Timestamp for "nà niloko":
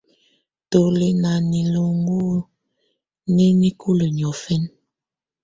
1.23-2.21